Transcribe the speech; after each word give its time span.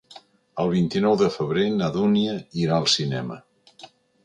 El 0.63 0.71
vint-i-nou 0.71 1.17
de 1.19 1.27
febrer 1.35 1.67
na 1.75 1.91
Dúnia 1.99 2.35
irà 2.65 2.79
al 2.81 2.91
cinema. 2.97 3.41